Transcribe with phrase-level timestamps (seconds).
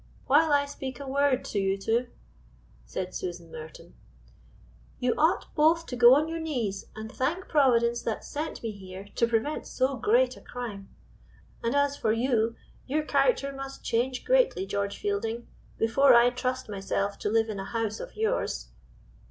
[0.25, 2.07] "While I speak a word to you two,"
[2.87, 3.93] said Susan Merton.
[4.97, 9.07] "You ought both to go on your knees, and thank Providence that sent me here
[9.13, 10.89] to prevent so great a crime;
[11.61, 12.55] and as for you,
[12.87, 17.65] your character must change greatly, George Fielding, before I trust myself to live in a
[17.65, 18.69] house of yours."